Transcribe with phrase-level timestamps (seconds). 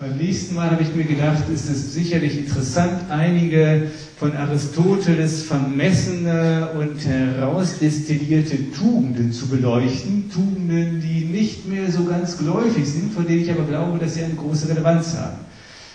[0.00, 6.68] Beim nächsten Mal habe ich mir gedacht, ist es sicherlich interessant, einige von Aristoteles vermessene
[6.78, 10.30] und herausdestillierte Tugenden zu beleuchten.
[10.32, 14.22] Tugenden, die nicht mehr so ganz geläufig sind, von denen ich aber glaube, dass sie
[14.22, 15.38] eine große Relevanz haben.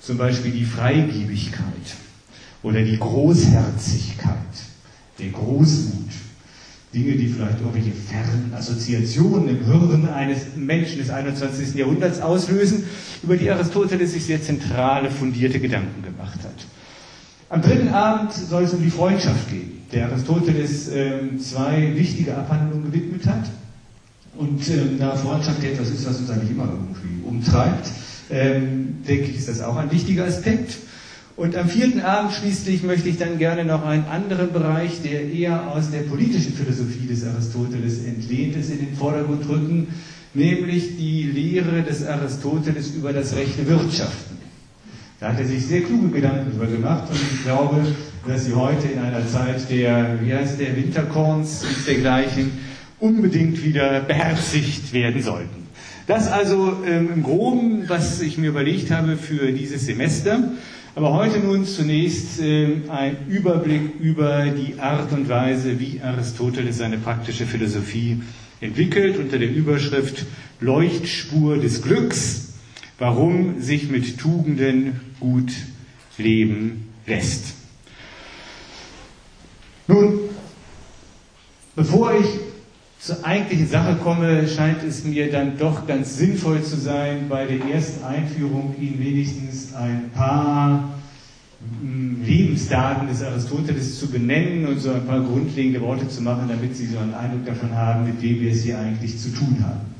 [0.00, 1.94] Zum Beispiel die Freigebigkeit
[2.64, 4.34] oder die Großherzigkeit,
[5.20, 6.10] der Großmut.
[6.94, 11.74] Dinge, die vielleicht irgendwelche fernen Assoziationen im Hirn eines Menschen des 21.
[11.74, 12.84] Jahrhunderts auslösen,
[13.22, 16.66] über die Aristoteles sich sehr zentrale, fundierte Gedanken gemacht hat.
[17.48, 22.90] Am dritten Abend soll es um die Freundschaft gehen, der Aristoteles äh, zwei wichtige Abhandlungen
[22.90, 23.50] gewidmet hat.
[24.36, 27.88] Und ähm, da Freundschaft etwas ist, was uns eigentlich immer irgendwie umtreibt,
[28.30, 30.78] ähm, denke ich, ist das auch ein wichtiger Aspekt.
[31.36, 35.72] Und am vierten Abend schließlich möchte ich dann gerne noch einen anderen Bereich, der eher
[35.72, 39.88] aus der politischen Philosophie des Aristoteles entlehnt ist, in den Vordergrund rücken,
[40.32, 44.38] nämlich die Lehre des Aristoteles über das rechte Wirtschaften.
[45.18, 47.84] Da hat er sich sehr kluge Gedanken darüber gemacht und ich glaube,
[48.28, 52.52] dass sie heute in einer Zeit der, wie heißt der, Winterkorns und dergleichen
[53.00, 55.64] unbedingt wieder beherzigt werden sollten.
[56.06, 60.50] Das also ähm, im Groben, was ich mir überlegt habe für dieses Semester.
[60.96, 66.98] Aber heute nun zunächst äh, ein Überblick über die Art und Weise, wie Aristoteles seine
[66.98, 68.22] praktische Philosophie
[68.60, 70.24] entwickelt, unter der Überschrift
[70.60, 72.52] Leuchtspur des Glücks,
[73.00, 75.52] warum sich mit Tugenden gut
[76.16, 77.54] leben lässt.
[79.88, 80.20] Nun,
[81.74, 82.26] bevor ich
[83.04, 87.62] zur eigentlichen Sache komme, scheint es mir dann doch ganz sinnvoll zu sein, bei der
[87.66, 90.94] ersten Einführung Ihnen wenigstens ein paar
[91.82, 96.74] hm, Lebensdaten des Aristoteles zu benennen und so ein paar grundlegende Worte zu machen, damit
[96.76, 99.93] Sie so einen Eindruck davon haben, mit wem wir es hier eigentlich zu tun haben.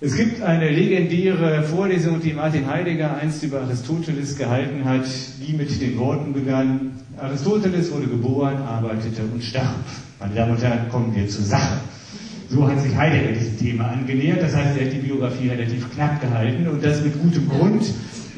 [0.00, 5.06] Es gibt eine legendäre Vorlesung, die Martin Heidegger einst über Aristoteles gehalten hat,
[5.44, 9.74] die mit den Worten begann, Aristoteles wurde geboren, arbeitete und starb.
[10.20, 11.80] Meine Damen und Herren, kommen wir zur Sache.
[12.48, 14.40] So hat sich Heidegger diesem Thema angenähert.
[14.40, 17.82] Das heißt, er hat die Biografie relativ knapp gehalten und das mit gutem Grund,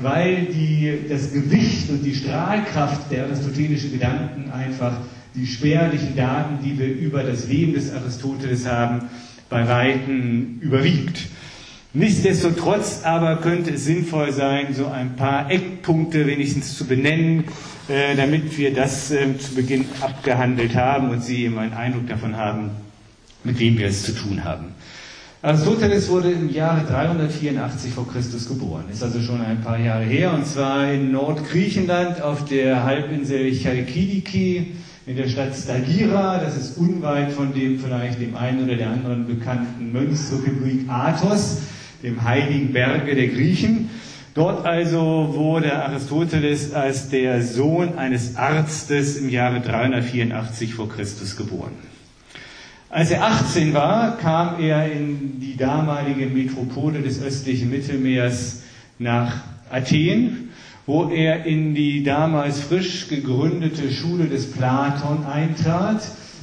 [0.01, 4.97] weil die, das Gewicht und die Strahlkraft der aristotelischen Gedanken einfach
[5.35, 9.11] die spärlichen Daten, die wir über das Leben des Aristoteles haben,
[9.51, 11.29] bei Weitem überwiegt.
[11.93, 17.45] Nichtsdestotrotz aber könnte es sinnvoll sein, so ein paar Eckpunkte wenigstens zu benennen,
[17.89, 22.37] äh, damit wir das äh, zu Beginn abgehandelt haben und Sie eben einen Eindruck davon
[22.37, 22.71] haben,
[23.43, 24.67] mit wem wir es zu tun haben.
[25.43, 30.33] Aristoteles wurde im Jahre 384 vor Christus geboren, ist also schon ein paar Jahre her,
[30.33, 34.75] und zwar in Nordgriechenland auf der Halbinsel Chalkidiki
[35.07, 39.27] in der Stadt Stagira, das ist unweit von dem vielleicht dem einen oder der anderen
[39.27, 41.63] bekannten Mönchsrepublik Athos,
[42.03, 43.91] dem heiligen Berge der Griechen.
[44.35, 51.73] Dort also wurde Aristoteles als der Sohn eines Arztes im Jahre 384 vor Christus geboren.
[52.89, 58.63] Als er 18 war, kam er in die damalige Metropole des östlichen Mittelmeers
[58.99, 60.51] nach Athen,
[60.87, 66.03] wo er in die damals frisch gegründete Schule des Platon eintrat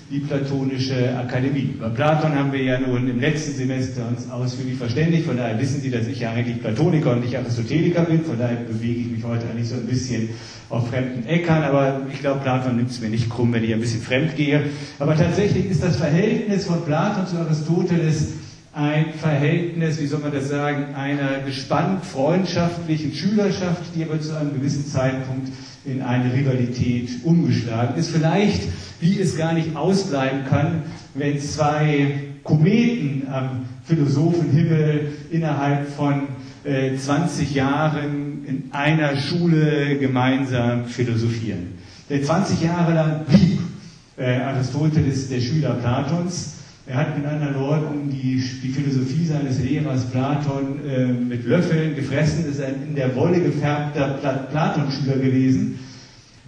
[0.09, 1.73] die Platonische Akademie.
[1.75, 5.81] Über Platon haben wir ja nun im letzten Semester uns ausführlich verständigt, von daher wissen
[5.81, 9.23] Sie, dass ich ja eigentlich Platoniker und nicht Aristoteliker bin, von daher bewege ich mich
[9.23, 10.29] heute eigentlich so ein bisschen
[10.69, 13.79] auf fremden Äckern, aber ich glaube, Platon nimmt es mir nicht krumm, wenn ich ein
[13.79, 14.63] bisschen fremd gehe.
[15.00, 18.34] Aber tatsächlich ist das Verhältnis von Platon zu Aristoteles
[18.78, 24.54] ein Verhältnis, wie soll man das sagen, einer gespannt freundschaftlichen Schülerschaft, die aber zu einem
[24.54, 25.52] gewissen Zeitpunkt
[25.84, 28.12] in eine Rivalität umgeschlagen ist.
[28.12, 28.62] Vielleicht,
[29.00, 30.84] wie es gar nicht ausbleiben kann,
[31.16, 36.28] wenn zwei Kometen am Philosophenhimmel innerhalb von
[36.64, 41.80] äh, 20 Jahren in einer Schule gemeinsam philosophieren.
[42.12, 43.60] Denn 20 Jahre lang blieb
[44.18, 46.56] äh, Aristoteles der Schüler Platons
[46.88, 52.50] er hat mit anderen Worten die, die Philosophie seines Lehrers Platon äh, mit Löffeln gefressen,
[52.50, 54.19] ist ein in der Wolle gefärbter
[54.50, 55.80] Platon-Schüler gewesen,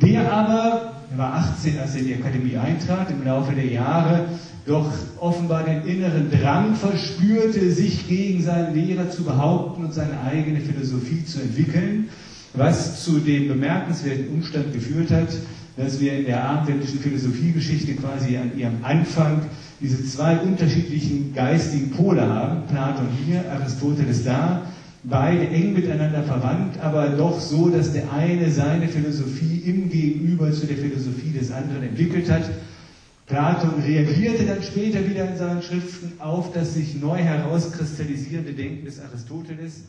[0.02, 4.26] der aber, er war 18, als er in die Akademie eintrat, im Laufe der Jahre
[4.66, 10.62] doch offenbar den inneren Drang verspürte, sich gegen seinen Lehrer zu behaupten und seine eigene
[10.62, 12.10] Philosophie zu entwickeln,
[12.54, 15.30] was zu dem bemerkenswerten Umstand geführt hat,
[15.76, 19.42] dass wir in der abendländischen Philosophiegeschichte quasi an ihrem Anfang
[19.82, 24.64] diese zwei unterschiedlichen geistigen Pole haben, Platon hier, Aristoteles da,
[25.04, 30.66] beide eng miteinander verwandt, aber doch so, dass der eine seine Philosophie im Gegenüber zu
[30.66, 32.50] der Philosophie des anderen entwickelt hat.
[33.26, 39.00] Platon reagierte dann später wieder in seinen Schriften auf das sich neu herauskristallisierende Denken des
[39.00, 39.84] Aristoteles